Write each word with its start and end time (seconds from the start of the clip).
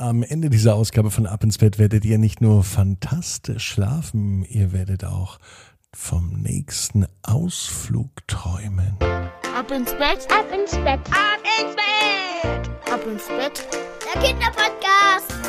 Am 0.00 0.22
Ende 0.22 0.48
dieser 0.48 0.76
Ausgabe 0.76 1.10
von 1.10 1.26
Ab 1.26 1.42
ins 1.42 1.58
Bett 1.58 1.80
werdet 1.80 2.04
ihr 2.04 2.18
nicht 2.18 2.40
nur 2.40 2.62
fantastisch 2.62 3.66
schlafen, 3.66 4.44
ihr 4.44 4.72
werdet 4.72 5.04
auch 5.04 5.38
vom 5.92 6.40
nächsten 6.40 7.04
Ausflug 7.24 8.08
träumen. 8.28 8.96
Ab 9.00 9.72
ins 9.72 9.90
Bett, 9.94 10.28
ab 10.30 10.46
ins 10.54 10.70
Bett, 10.70 11.00
ab 11.10 11.40
ins 11.60 11.74
Bett, 11.74 12.70
ab 12.92 13.00
ins 13.08 13.26
Bett. 13.26 13.66
Der 14.14 14.22
Kinderpodcast. 14.22 15.47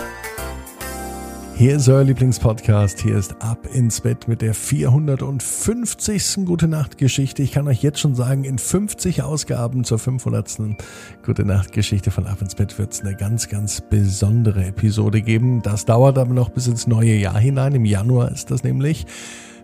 Hier 1.59 1.75
ist 1.75 1.89
euer 1.89 2.05
Lieblingspodcast. 2.05 3.01
Hier 3.01 3.17
ist 3.17 3.35
Ab 3.41 3.67
ins 3.73 3.99
Bett 3.99 4.29
mit 4.29 4.41
der 4.41 4.53
450. 4.53 6.45
Gute 6.45 6.69
Nacht 6.69 6.97
Geschichte. 6.97 7.43
Ich 7.43 7.51
kann 7.51 7.67
euch 7.67 7.83
jetzt 7.83 7.99
schon 7.99 8.15
sagen, 8.15 8.45
in 8.45 8.57
50 8.57 9.23
Ausgaben 9.23 9.83
zur 9.83 9.99
500. 9.99 10.57
Gute 11.21 11.43
Nacht 11.43 11.73
Geschichte 11.73 12.11
von 12.11 12.27
Ab 12.27 12.41
ins 12.41 12.55
Bett 12.55 12.79
wird 12.79 12.93
es 12.93 13.01
eine 13.01 13.13
ganz, 13.13 13.49
ganz 13.49 13.81
besondere 13.81 14.67
Episode 14.67 15.21
geben. 15.21 15.61
Das 15.61 15.83
dauert 15.83 16.17
aber 16.17 16.33
noch 16.33 16.47
bis 16.47 16.67
ins 16.67 16.87
neue 16.87 17.15
Jahr 17.15 17.37
hinein. 17.37 17.75
Im 17.75 17.83
Januar 17.83 18.31
ist 18.31 18.51
das 18.51 18.63
nämlich. 18.63 19.05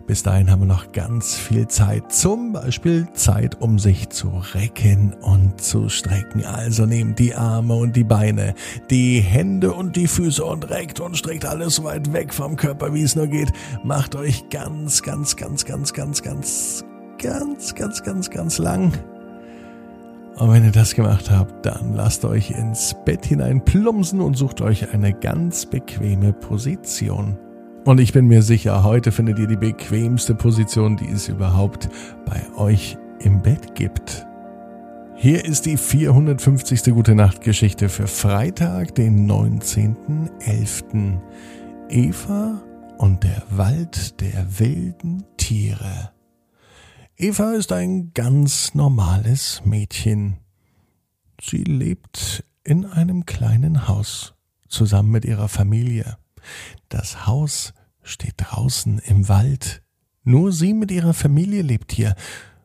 Bis 0.06 0.22
dahin 0.22 0.52
haben 0.52 0.60
wir 0.60 0.66
noch 0.66 0.92
ganz 0.92 1.34
viel 1.34 1.66
Zeit. 1.66 2.12
Zum 2.12 2.52
Beispiel 2.52 3.08
Zeit, 3.14 3.60
um 3.60 3.80
sich 3.80 4.08
zu 4.10 4.40
recken 4.54 5.14
und 5.14 5.60
zu 5.60 5.88
strecken. 5.88 6.44
Also 6.44 6.86
nehmt 6.86 7.18
die 7.18 7.34
Arme 7.34 7.74
und 7.74 7.96
die 7.96 8.04
Beine, 8.04 8.54
die 8.88 9.18
Hände 9.18 9.72
und 9.72 9.96
die 9.96 10.06
Füße 10.06 10.44
und 10.44 10.70
reckt 10.70 11.00
und 11.00 11.16
streckt 11.16 11.44
alles 11.44 11.76
so 11.76 11.84
weit 11.84 12.12
weg 12.12 12.32
vom 12.32 12.54
Körper, 12.54 12.94
wie 12.94 13.02
es 13.02 13.16
nur 13.16 13.26
geht. 13.26 13.52
Macht 13.82 14.14
euch 14.14 14.48
ganz, 14.48 15.02
ganz, 15.02 15.34
ganz, 15.34 15.64
ganz, 15.64 15.92
ganz, 15.92 16.22
ganz, 16.22 16.84
ganz, 17.18 17.74
ganz, 17.74 18.02
ganz, 18.04 18.30
ganz 18.30 18.58
lang. 18.58 18.92
Und 20.36 20.52
wenn 20.52 20.64
ihr 20.64 20.70
das 20.70 20.94
gemacht 20.94 21.32
habt, 21.32 21.66
dann 21.66 21.94
lasst 21.94 22.24
euch 22.24 22.52
ins 22.52 22.94
Bett 23.04 23.26
hinein 23.26 23.64
plumpsen 23.64 24.20
und 24.20 24.36
sucht 24.36 24.60
euch 24.60 24.92
eine 24.92 25.12
ganz 25.12 25.66
bequeme 25.66 26.32
Position. 26.32 27.38
Und 27.86 28.00
ich 28.00 28.12
bin 28.12 28.26
mir 28.26 28.42
sicher, 28.42 28.82
heute 28.82 29.12
findet 29.12 29.38
ihr 29.38 29.46
die 29.46 29.54
bequemste 29.54 30.34
Position, 30.34 30.96
die 30.96 31.06
es 31.08 31.28
überhaupt 31.28 31.88
bei 32.24 32.44
euch 32.56 32.98
im 33.20 33.42
Bett 33.42 33.76
gibt. 33.76 34.26
Hier 35.14 35.44
ist 35.44 35.66
die 35.66 35.76
450. 35.76 36.82
Gute 36.92 37.14
Nacht 37.14 37.42
Geschichte 37.42 37.88
für 37.88 38.08
Freitag, 38.08 38.96
den 38.96 39.30
19.11. 39.30 41.20
Eva 41.88 42.60
und 42.98 43.22
der 43.22 43.44
Wald 43.50 44.20
der 44.20 44.58
wilden 44.58 45.22
Tiere. 45.36 46.10
Eva 47.14 47.52
ist 47.52 47.70
ein 47.70 48.10
ganz 48.14 48.74
normales 48.74 49.62
Mädchen. 49.64 50.38
Sie 51.40 51.62
lebt 51.62 52.44
in 52.64 52.84
einem 52.84 53.26
kleinen 53.26 53.86
Haus 53.86 54.34
zusammen 54.68 55.12
mit 55.12 55.24
ihrer 55.24 55.48
Familie. 55.48 56.16
Das 56.88 57.26
Haus 57.26 57.72
steht 58.06 58.34
draußen 58.38 58.98
im 59.00 59.28
Wald. 59.28 59.82
Nur 60.24 60.52
sie 60.52 60.74
mit 60.74 60.90
ihrer 60.90 61.14
Familie 61.14 61.62
lebt 61.62 61.92
hier. 61.92 62.14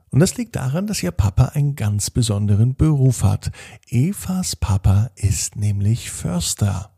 Und 0.09 0.19
das 0.19 0.35
liegt 0.35 0.55
daran, 0.55 0.87
dass 0.87 1.03
ihr 1.03 1.11
Papa 1.11 1.51
einen 1.53 1.75
ganz 1.75 2.09
besonderen 2.09 2.75
Beruf 2.75 3.23
hat. 3.23 3.51
Evas 3.87 4.55
Papa 4.55 5.09
ist 5.15 5.55
nämlich 5.55 6.11
Förster. 6.11 6.91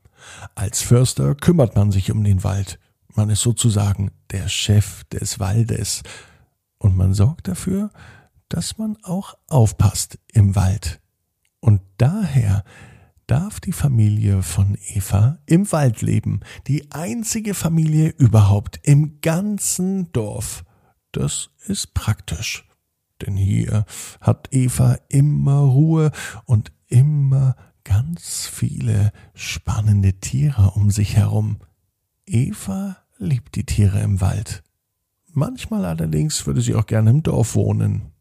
Als 0.56 0.82
Förster 0.82 1.36
kümmert 1.36 1.76
man 1.76 1.92
sich 1.92 2.12
um 2.12 2.24
den 2.24 2.44
Wald. 2.44 2.80
Man 3.14 3.30
ist 3.30 3.42
sozusagen 3.42 4.12
der 4.32 4.48
Chef 4.48 5.04
des 5.06 5.40
Waldes. 5.40 6.02
Und 6.80 6.98
man 6.98 7.14
sorgt 7.14 7.48
dafür, 7.48 7.92
dass 8.50 8.78
man 8.78 8.98
auch 9.04 9.36
aufpasst 9.48 10.18
im 10.32 10.56
Wald. 10.56 11.00
Und 11.60 11.82
daher 11.98 12.64
darf 13.28 13.60
die 13.60 13.72
Familie 13.72 14.42
von 14.44 14.78
Eva 14.94 15.40
im 15.46 15.72
Wald 15.72 16.02
leben, 16.02 16.42
die 16.68 16.92
einzige 16.92 17.54
Familie 17.54 18.10
überhaupt 18.10 18.80
im 18.84 19.22
ganzen 19.22 20.12
Dorf. 20.12 20.64
Das 21.12 21.52
ist 21.66 21.94
praktisch, 21.94 22.68
denn 23.22 23.36
hier 23.36 23.86
hat 24.20 24.50
Eva 24.52 24.98
immer 25.10 25.60
Ruhe 25.60 26.12
und 26.46 26.72
immer 26.88 27.56
ganz 27.84 28.48
viele 28.48 29.12
spannende 29.34 30.14
Tiere 30.14 30.72
um 30.72 30.92
sich 30.92 31.16
herum. 31.16 31.60
Eva 32.26 32.98
liebt 33.18 33.56
die 33.56 33.66
Tiere 33.66 34.00
im 34.02 34.22
Wald. 34.22 34.64
Manchmal 35.32 35.86
allerdings 35.86 36.46
würde 36.46 36.62
sie 36.62 36.76
auch 36.76 36.86
gerne 36.86 37.10
im 37.10 37.24
Dorf 37.24 37.56
wohnen. 37.56 38.13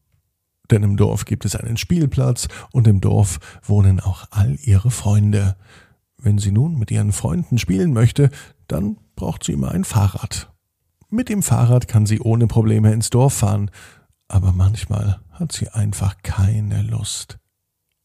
Denn 0.70 0.82
im 0.82 0.96
Dorf 0.96 1.24
gibt 1.24 1.44
es 1.44 1.56
einen 1.56 1.76
Spielplatz 1.76 2.48
und 2.72 2.86
im 2.86 3.00
Dorf 3.00 3.38
wohnen 3.62 4.00
auch 4.00 4.26
all 4.30 4.56
ihre 4.62 4.90
Freunde. 4.90 5.56
Wenn 6.16 6.38
sie 6.38 6.52
nun 6.52 6.78
mit 6.78 6.90
ihren 6.90 7.12
Freunden 7.12 7.58
spielen 7.58 7.92
möchte, 7.92 8.30
dann 8.68 8.96
braucht 9.16 9.44
sie 9.44 9.52
immer 9.52 9.72
ein 9.72 9.84
Fahrrad. 9.84 10.52
Mit 11.10 11.28
dem 11.28 11.42
Fahrrad 11.42 11.88
kann 11.88 12.06
sie 12.06 12.20
ohne 12.20 12.46
Probleme 12.46 12.92
ins 12.92 13.10
Dorf 13.10 13.34
fahren, 13.34 13.70
aber 14.28 14.52
manchmal 14.52 15.20
hat 15.30 15.52
sie 15.52 15.68
einfach 15.68 16.16
keine 16.22 16.82
Lust. 16.82 17.38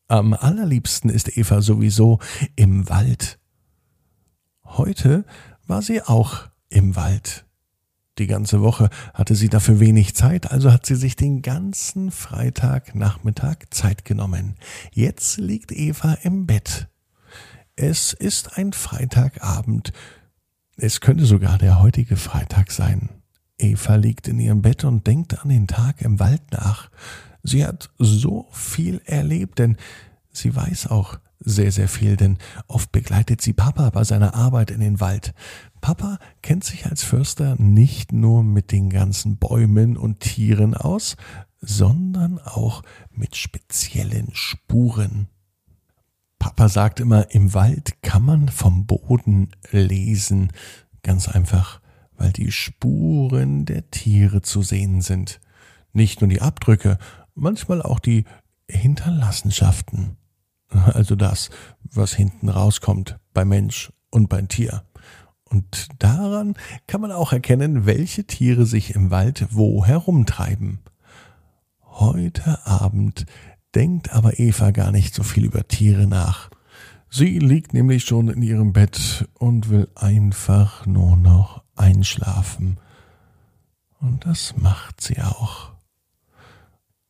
Am 0.10 0.34
allerliebsten 0.34 1.10
ist 1.10 1.38
Eva 1.38 1.62
sowieso 1.62 2.20
im 2.56 2.90
Wald. 2.90 3.40
Heute 4.64 5.26
war 5.66 5.82
sie 5.82 6.02
auch 6.02 6.50
im 6.70 6.96
Wald. 6.96 7.47
Die 8.18 8.28
ganze 8.28 8.62
Woche 8.62 8.90
hatte 9.14 9.36
sie 9.36 9.50
dafür 9.50 9.80
wenig 9.80 10.16
Zeit, 10.16 10.52
also 10.52 10.72
hat 10.72 10.86
sie 10.86 10.96
sich 10.96 11.16
den 11.16 11.42
ganzen 11.42 12.10
Freitagnachmittag 12.10 13.58
Zeit 13.70 14.06
genommen. 14.06 14.56
Jetzt 14.92 15.38
liegt 15.38 15.72
Eva 15.72 16.18
im 16.24 16.48
Bett. 16.48 16.88
Es 17.76 18.14
ist 18.14 18.58
ein 18.58 18.74
Freitagabend. 18.74 19.94
Es 20.78 21.00
könnte 21.00 21.26
sogar 21.26 21.60
der 21.60 21.80
heutige 21.80 22.16
Freitag 22.16 22.72
sein. 22.72 23.10
Eva 23.60 23.96
liegt 23.96 24.28
in 24.28 24.40
ihrem 24.40 24.64
Bett 24.64 24.84
und 24.84 25.06
denkt 25.06 25.40
an 25.44 25.50
den 25.50 25.68
Tag 25.68 26.02
im 26.02 26.20
Wald 26.20 26.42
nach. 26.52 26.90
Sie 27.44 27.66
hat 27.66 27.92
so 28.00 28.48
viel 28.52 29.02
erlebt, 29.06 29.60
denn 29.60 29.78
sie 30.32 30.56
weiß 30.56 30.88
auch 30.88 31.20
sehr, 31.40 31.72
sehr 31.72 31.88
viel, 31.88 32.18
denn 32.18 32.38
oft 32.68 32.92
begleitet 32.92 33.42
sie 33.42 33.54
Papa 33.54 33.90
bei 33.90 34.04
seiner 34.04 34.34
Arbeit 34.34 34.72
in 34.72 34.80
den 34.80 35.00
Wald. 35.00 35.34
Papa 35.82 36.20
kennt 36.42 36.64
sich 36.64 36.86
als 36.86 37.04
Förster 37.04 37.56
nicht 37.60 38.12
nur 38.12 38.44
mit 38.44 38.72
den 38.72 38.90
ganzen 38.90 39.38
Bäumen 39.38 39.98
und 39.98 40.20
Tieren 40.20 40.74
aus, 40.74 41.16
sondern 41.60 42.40
auch 42.40 42.84
mit 43.12 43.36
speziellen 43.36 44.30
Spuren. 44.34 45.28
Papa 46.40 46.70
sagt 46.70 47.00
immer, 47.00 47.32
im 47.32 47.54
Wald 47.54 48.02
kann 48.02 48.24
man 48.24 48.50
vom 48.50 48.86
Boden 48.86 49.52
lesen, 49.72 50.52
ganz 51.04 51.28
einfach, 51.28 51.82
weil 52.16 52.32
die 52.32 52.52
Spuren 52.52 53.66
der 53.66 53.90
Tiere 53.92 54.42
zu 54.42 54.62
sehen 54.62 55.02
sind. 55.02 55.40
Nicht 55.94 56.22
nur 56.22 56.30
die 56.30 56.42
Abdrücke, 56.42 56.98
manchmal 57.34 57.82
auch 57.82 58.00
die 58.00 58.26
Hinterlassenschaften. 58.70 60.18
Also 60.70 61.16
das, 61.16 61.50
was 61.84 62.14
hinten 62.14 62.50
rauskommt 62.50 63.18
bei 63.34 63.46
Mensch 63.46 63.92
und 64.10 64.30
beim 64.30 64.48
Tier. 64.48 64.84
Und 65.46 65.88
daran 66.00 66.56
kann 66.88 67.02
man 67.02 67.12
auch 67.12 67.32
erkennen, 67.32 67.86
welche 67.86 68.26
Tiere 68.26 68.66
sich 68.66 68.96
im 68.96 69.12
Wald 69.12 69.48
wo 69.52 69.86
herumtreiben. 69.86 70.80
Heute 71.82 72.66
Abend 72.66 73.26
denkt 73.76 74.14
aber 74.14 74.40
Eva 74.40 74.72
gar 74.72 74.92
nicht 74.92 75.16
so 75.16 75.24
viel 75.24 75.46
über 75.46 75.68
Tiere 75.68 76.06
nach. 76.06 76.50
Sie 77.10 77.40
liegt 77.40 77.74
nämlich 77.74 78.04
schon 78.04 78.28
in 78.28 78.42
ihrem 78.42 78.74
Bett 78.74 79.28
und 79.40 79.70
will 79.70 79.88
einfach 79.96 80.86
nur 80.86 81.16
noch 81.16 81.64
einschlafen. 81.76 82.78
Und 84.00 84.26
das 84.26 84.56
macht 84.58 85.02
sie 85.02 85.22
auch. 85.22 85.77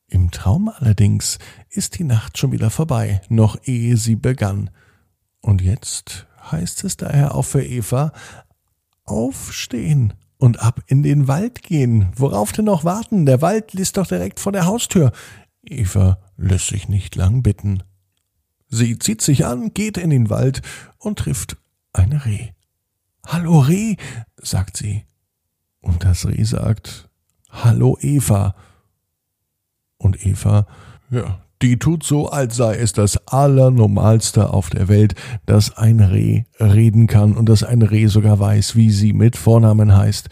Im 0.10 0.32
Traum 0.32 0.70
allerdings 0.70 1.38
ist 1.70 2.00
die 2.00 2.04
Nacht 2.04 2.38
schon 2.38 2.52
wieder 2.52 2.70
vorbei, 2.70 3.22
noch 3.30 3.58
ehe 3.64 3.98
sie 3.98 4.16
begann. 4.16 4.70
Und 5.42 5.62
jetzt 5.62 6.28
heißt 6.52 6.84
es 6.86 6.98
daher 6.98 7.36
auch 7.36 7.44
für 7.44 7.64
Eva, 7.64 8.14
aufstehen 9.04 10.14
und 10.38 10.62
ab 10.62 10.82
in 10.88 11.04
den 11.04 11.28
Wald 11.28 11.62
gehen. 11.62 12.12
Worauf 12.16 12.52
denn 12.52 12.66
noch 12.66 12.84
warten? 12.84 13.26
Der 13.26 13.42
Wald 13.42 13.74
ist 13.74 13.98
doch 13.98 14.08
direkt 14.08 14.40
vor 14.40 14.52
der 14.52 14.66
Haustür. 14.66 15.12
Eva 15.64 16.20
lässt 16.38 16.68
sich 16.68 16.88
nicht 16.88 17.16
lang 17.16 17.44
bitten. 17.44 17.84
Sie 18.70 19.00
zieht 19.00 19.22
sich 19.22 19.46
an, 19.46 19.74
geht 19.74 19.98
in 19.98 20.10
den 20.10 20.30
Wald 20.30 20.62
und 20.98 21.20
trifft 21.20 21.58
ein 21.94 22.14
Reh. 22.14 22.50
Hallo 23.26 23.60
Reh, 23.60 23.96
sagt 24.38 24.78
sie. 24.78 25.06
Und 25.82 26.04
das 26.04 26.26
Reh 26.26 26.44
sagt, 26.44 27.10
Hallo 27.50 27.98
Eva. 28.02 28.56
Und 29.98 30.26
Eva, 30.26 30.68
ja, 31.10 31.40
die 31.62 31.80
tut 31.80 32.04
so, 32.04 32.30
als 32.30 32.56
sei 32.56 32.76
es 32.76 32.94
das 32.94 33.18
Allernormalste 33.28 34.52
auf 34.52 34.70
der 34.70 34.88
Welt, 34.88 35.16
dass 35.46 35.76
ein 35.76 36.00
Reh 36.00 36.44
reden 36.60 37.08
kann 37.08 37.34
und 37.34 37.50
dass 37.50 37.64
ein 37.64 37.82
Reh 37.82 38.08
sogar 38.08 38.40
weiß, 38.40 38.76
wie 38.76 38.92
sie 38.92 39.14
mit 39.14 39.36
Vornamen 39.36 39.96
heißt. 39.96 40.30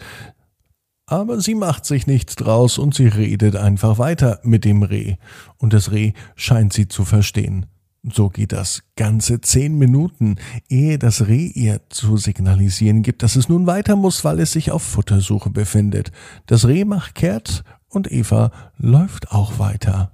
Aber 1.06 1.40
sie 1.40 1.54
macht 1.54 1.84
sich 1.84 2.06
nichts 2.06 2.36
draus 2.36 2.78
und 2.78 2.94
sie 2.94 3.06
redet 3.06 3.56
einfach 3.56 3.98
weiter 3.98 4.40
mit 4.42 4.64
dem 4.64 4.82
Reh. 4.82 5.16
Und 5.56 5.72
das 5.72 5.90
Reh 5.90 6.12
scheint 6.36 6.72
sie 6.72 6.88
zu 6.88 7.04
verstehen. 7.04 7.66
So 8.08 8.28
geht 8.28 8.52
das 8.52 8.84
ganze 8.94 9.40
zehn 9.40 9.76
Minuten, 9.78 10.36
ehe 10.68 10.96
das 10.96 11.26
Reh 11.26 11.46
ihr 11.46 11.80
zu 11.88 12.16
signalisieren 12.16 13.02
gibt, 13.02 13.24
dass 13.24 13.34
es 13.34 13.48
nun 13.48 13.66
weiter 13.66 13.96
muss, 13.96 14.24
weil 14.24 14.38
es 14.38 14.52
sich 14.52 14.70
auf 14.70 14.82
Futtersuche 14.82 15.50
befindet. 15.50 16.12
Das 16.46 16.68
Reh 16.68 16.84
macht 16.84 17.16
kehrt 17.16 17.64
und 17.88 18.10
Eva 18.10 18.52
läuft 18.78 19.32
auch 19.32 19.58
weiter. 19.58 20.12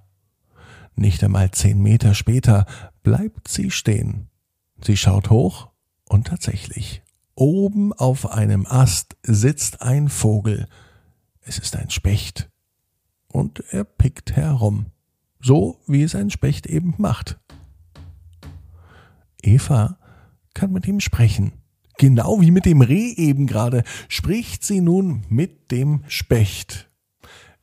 Nicht 0.97 1.23
einmal 1.23 1.51
zehn 1.51 1.83
Meter 1.83 2.15
später 2.15 2.65
bleibt 3.03 3.49
sie 3.49 3.71
stehen. 3.71 4.29
Sie 4.81 4.97
schaut 4.97 5.29
hoch 5.29 5.69
und 6.09 6.29
tatsächlich, 6.29 7.03
oben 7.35 7.93
auf 7.93 8.31
einem 8.31 8.67
Ast 8.67 9.17
sitzt 9.23 9.83
ein 9.83 10.09
Vogel. 10.09 10.67
Es 11.43 11.59
ist 11.59 11.77
ein 11.77 11.91
Specht. 11.91 12.49
Und 13.29 13.63
er 13.71 13.85
pickt 13.85 14.33
herum. 14.33 14.87
So 15.41 15.81
wie 15.87 16.03
es 16.03 16.15
ein 16.15 16.31
Specht 16.31 16.67
eben 16.67 16.95
macht. 16.97 17.39
Eva 19.43 19.99
kann 20.55 20.73
mit 20.73 20.87
ihm 20.87 21.01
sprechen. 21.01 21.53
Genau 21.99 22.41
wie 22.41 22.51
mit 22.51 22.65
dem 22.65 22.81
Reh 22.81 23.13
eben 23.13 23.47
gerade 23.47 23.85
spricht 24.09 24.65
sie 24.65 24.81
nun 24.81 25.25
mit 25.29 25.71
dem 25.71 26.03
Specht. 26.09 26.89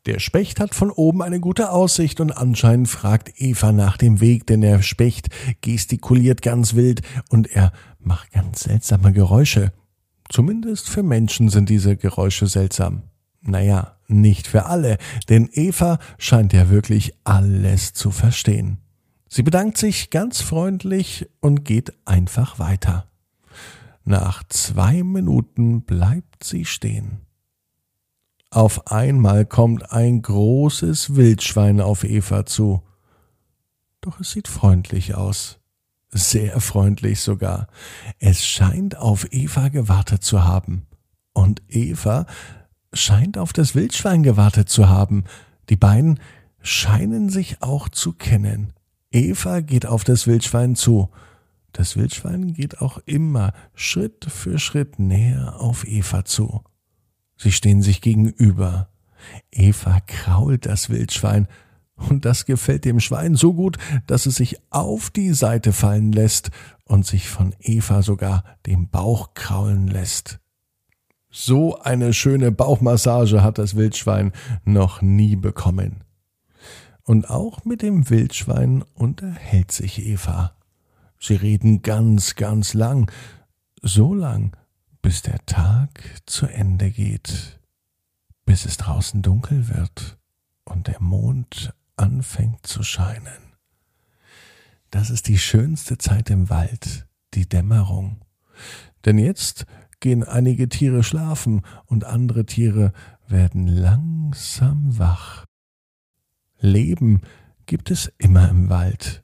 Der 0.05 0.19
Specht 0.19 0.59
hat 0.59 0.73
von 0.73 0.91
oben 0.91 1.21
eine 1.21 1.39
gute 1.39 1.71
Aussicht 1.71 2.21
und 2.21 2.31
anscheinend 2.31 2.87
fragt 2.87 3.33
Eva 3.41 3.71
nach 3.71 3.97
dem 3.97 4.21
Weg, 4.21 4.47
denn 4.47 4.61
der 4.61 4.81
Specht 4.81 5.29
gestikuliert 5.61 6.41
ganz 6.41 6.73
wild 6.73 7.01
und 7.29 7.51
er 7.51 7.73
macht 7.99 8.31
ganz 8.31 8.61
seltsame 8.61 9.11
Geräusche. 9.11 9.73
Zumindest 10.29 10.89
für 10.89 11.03
Menschen 11.03 11.49
sind 11.49 11.69
diese 11.69 11.97
Geräusche 11.97 12.47
seltsam. 12.47 13.03
Naja, 13.41 13.97
nicht 14.07 14.47
für 14.47 14.65
alle, 14.65 14.97
denn 15.27 15.49
Eva 15.51 15.99
scheint 16.17 16.53
ja 16.53 16.69
wirklich 16.69 17.13
alles 17.23 17.93
zu 17.93 18.11
verstehen. 18.11 18.77
Sie 19.29 19.43
bedankt 19.43 19.77
sich 19.77 20.09
ganz 20.09 20.41
freundlich 20.41 21.29
und 21.39 21.63
geht 21.63 21.93
einfach 22.05 22.57
weiter. 22.57 23.05
Nach 24.03 24.43
zwei 24.49 25.03
Minuten 25.03 25.83
bleibt 25.83 26.43
sie 26.43 26.65
stehen. 26.65 27.21
Auf 28.49 28.87
einmal 28.87 29.45
kommt 29.45 29.91
ein 29.91 30.23
großes 30.23 31.15
Wildschwein 31.15 31.79
auf 31.79 32.03
Eva 32.03 32.47
zu. 32.47 32.81
Doch 34.01 34.19
es 34.19 34.31
sieht 34.31 34.47
freundlich 34.47 35.13
aus. 35.13 35.59
Sehr 36.09 36.59
freundlich 36.59 37.19
sogar. 37.19 37.67
Es 38.17 38.43
scheint 38.43 38.97
auf 38.97 39.27
Eva 39.31 39.67
gewartet 39.67 40.23
zu 40.23 40.43
haben. 40.43 40.87
Und 41.33 41.61
Eva 41.67 42.25
scheint 42.93 43.37
auf 43.37 43.53
das 43.53 43.75
Wildschwein 43.75 44.23
gewartet 44.23 44.69
zu 44.69 44.89
haben. 44.89 45.25
Die 45.69 45.75
beiden 45.75 46.19
scheinen 46.63 47.29
sich 47.29 47.61
auch 47.61 47.89
zu 47.89 48.13
kennen. 48.13 48.73
Eva 49.11 49.61
geht 49.61 49.85
auf 49.85 50.03
das 50.03 50.27
Wildschwein 50.27 50.75
zu. 50.75 51.09
Das 51.71 51.95
Wildschwein 51.97 52.53
geht 52.53 52.81
auch 52.81 52.99
immer 53.05 53.53
Schritt 53.73 54.25
für 54.25 54.59
Schritt 54.59 54.99
näher 54.99 55.59
auf 55.59 55.87
Eva 55.87 56.25
zu. 56.25 56.63
Sie 57.37 57.51
stehen 57.51 57.81
sich 57.81 58.01
gegenüber. 58.01 58.89
Eva 59.51 59.99
krault 60.01 60.65
das 60.65 60.89
Wildschwein, 60.89 61.47
und 62.09 62.25
das 62.25 62.45
gefällt 62.45 62.85
dem 62.85 62.99
Schwein 62.99 63.35
so 63.35 63.53
gut, 63.53 63.77
dass 64.07 64.25
es 64.25 64.35
sich 64.35 64.57
auf 64.69 65.09
die 65.09 65.33
Seite 65.33 65.73
fallen 65.73 66.11
lässt 66.11 66.51
und 66.85 67.05
sich 67.05 67.27
von 67.27 67.53
Eva 67.59 68.01
sogar 68.01 68.43
den 68.65 68.89
Bauch 68.89 69.33
kraulen 69.33 69.87
lässt. 69.87 70.39
So 71.29 71.79
eine 71.79 72.13
schöne 72.13 72.51
Bauchmassage 72.51 73.43
hat 73.43 73.57
das 73.57 73.75
Wildschwein 73.75 74.31
noch 74.63 75.01
nie 75.01 75.35
bekommen. 75.35 76.03
Und 77.09 77.27
auch 77.27 77.65
mit 77.65 77.81
dem 77.81 78.11
Wildschwein 78.11 78.83
unterhält 78.93 79.71
sich 79.71 80.05
Eva. 80.05 80.53
Sie 81.19 81.33
reden 81.33 81.81
ganz, 81.81 82.35
ganz 82.35 82.75
lang, 82.75 83.11
so 83.81 84.13
lang, 84.13 84.55
bis 85.01 85.23
der 85.23 85.43
Tag 85.47 86.03
zu 86.27 86.45
Ende 86.45 86.91
geht, 86.91 87.59
bis 88.45 88.65
es 88.65 88.77
draußen 88.77 89.23
dunkel 89.23 89.69
wird 89.69 90.19
und 90.65 90.85
der 90.85 91.01
Mond 91.01 91.73
anfängt 91.95 92.67
zu 92.67 92.83
scheinen. 92.83 93.55
Das 94.91 95.09
ist 95.09 95.29
die 95.29 95.39
schönste 95.39 95.97
Zeit 95.97 96.29
im 96.29 96.51
Wald, 96.51 97.07
die 97.33 97.49
Dämmerung. 97.49 98.21
Denn 99.05 99.17
jetzt 99.17 99.65
gehen 99.99 100.23
einige 100.23 100.69
Tiere 100.69 101.01
schlafen 101.01 101.63
und 101.87 102.03
andere 102.03 102.45
Tiere 102.45 102.93
werden 103.27 103.65
langsam 103.65 104.99
wach. 104.99 105.48
Leben 106.59 107.21
gibt 107.65 107.91
es 107.91 108.11
immer 108.17 108.49
im 108.49 108.69
Wald. 108.69 109.23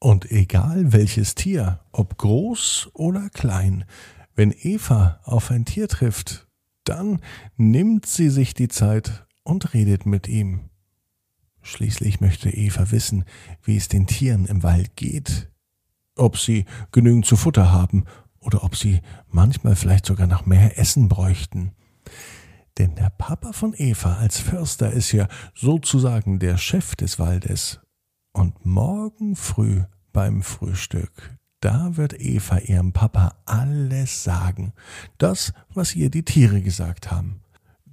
Und 0.00 0.30
egal 0.30 0.92
welches 0.92 1.34
Tier, 1.34 1.80
ob 1.92 2.18
groß 2.18 2.90
oder 2.92 3.30
klein, 3.30 3.84
wenn 4.34 4.54
Eva 4.56 5.20
auf 5.24 5.50
ein 5.50 5.64
Tier 5.64 5.88
trifft, 5.88 6.46
dann 6.84 7.20
nimmt 7.56 8.06
sie 8.06 8.30
sich 8.30 8.54
die 8.54 8.68
Zeit 8.68 9.26
und 9.42 9.74
redet 9.74 10.06
mit 10.06 10.28
ihm. 10.28 10.70
Schließlich 11.62 12.20
möchte 12.20 12.50
Eva 12.50 12.90
wissen, 12.92 13.24
wie 13.62 13.76
es 13.76 13.88
den 13.88 14.06
Tieren 14.06 14.46
im 14.46 14.62
Wald 14.62 14.94
geht, 14.96 15.50
ob 16.16 16.38
sie 16.38 16.64
genügend 16.92 17.26
zu 17.26 17.36
Futter 17.36 17.72
haben 17.72 18.04
oder 18.38 18.62
ob 18.62 18.76
sie 18.76 19.00
manchmal 19.28 19.74
vielleicht 19.74 20.06
sogar 20.06 20.26
noch 20.26 20.46
mehr 20.46 20.78
Essen 20.78 21.08
bräuchten. 21.08 21.72
Denn 22.78 22.94
der 22.94 23.10
Papa 23.10 23.52
von 23.52 23.74
Eva 23.76 24.18
als 24.18 24.38
Förster 24.38 24.92
ist 24.92 25.10
ja 25.10 25.26
sozusagen 25.54 26.38
der 26.38 26.56
Chef 26.56 26.94
des 26.94 27.18
Waldes. 27.18 27.80
Und 28.32 28.64
morgen 28.64 29.34
früh 29.34 29.82
beim 30.12 30.42
Frühstück, 30.42 31.36
da 31.60 31.96
wird 31.96 32.20
Eva 32.20 32.58
ihrem 32.58 32.92
Papa 32.92 33.34
alles 33.46 34.22
sagen. 34.22 34.72
Das, 35.18 35.52
was 35.74 35.96
ihr 35.96 36.08
die 36.08 36.24
Tiere 36.24 36.62
gesagt 36.62 37.10
haben. 37.10 37.40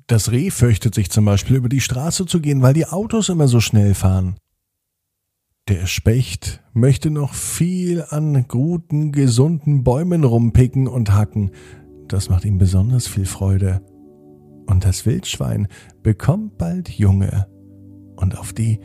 Das 0.06 0.32
Reh 0.32 0.52
fürchtet 0.52 0.94
sich 0.94 1.10
zum 1.10 1.26
Beispiel 1.26 1.56
über 1.56 1.70
die 1.70 1.82
Straße 1.82 2.28
zu 2.28 2.40
gehen, 2.40 2.62
weil 2.62 2.76
die 2.76 2.86
Autos 2.86 3.30
immer 3.30 3.48
so 3.48 3.60
schnell 3.60 3.96
fahren. 3.96 4.36
Der 5.68 5.88
Specht 5.88 6.62
möchte 6.74 7.10
noch 7.10 7.34
viel 7.34 8.06
an 8.10 8.48
guten, 8.48 9.12
gesunden 9.12 9.84
Bäumen 9.84 10.24
rumpicken 10.24 10.88
und 10.88 11.12
hacken. 11.12 11.50
Das 12.08 12.30
macht 12.30 12.46
ihm 12.46 12.60
besonders 12.60 13.08
viel 13.08 13.26
Freude. 13.26 13.82
Und 14.66 14.86
das 14.86 15.06
Wildschwein 15.06 15.68
bekommt 16.04 16.58
bald 16.58 16.90
Junge. 16.90 17.48
Und 18.16 18.38
auf 18.38 18.54
die 18.54 18.80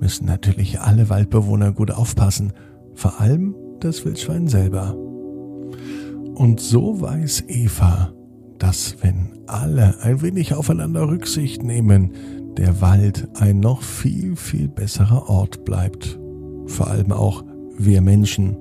müssen 0.00 0.26
natürlich 0.26 0.80
alle 0.80 1.08
Waldbewohner 1.08 1.72
gut 1.72 1.90
aufpassen, 1.90 2.52
vor 2.94 3.20
allem 3.20 3.54
das 3.80 4.04
Wildschwein 4.04 4.48
selber. 4.48 4.94
Und 6.34 6.60
so 6.60 7.00
weiß 7.00 7.44
Eva, 7.48 8.12
dass 8.58 8.96
wenn 9.02 9.38
alle 9.46 10.00
ein 10.02 10.22
wenig 10.22 10.54
aufeinander 10.54 11.08
Rücksicht 11.08 11.62
nehmen, 11.62 12.12
der 12.56 12.80
Wald 12.80 13.28
ein 13.34 13.60
noch 13.60 13.82
viel, 13.82 14.36
viel 14.36 14.68
besserer 14.68 15.28
Ort 15.28 15.64
bleibt. 15.64 16.18
Vor 16.66 16.88
allem 16.88 17.12
auch 17.12 17.44
wir 17.78 18.00
Menschen. 18.00 18.56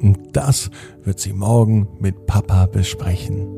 Und 0.00 0.18
das 0.32 0.70
wird 1.02 1.18
sie 1.18 1.32
morgen 1.32 1.88
mit 1.98 2.26
Papa 2.26 2.66
besprechen. 2.66 3.48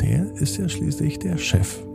Der 0.00 0.30
ist 0.34 0.58
ja 0.58 0.68
schließlich 0.68 1.18
der 1.18 1.38
Chef 1.38 1.87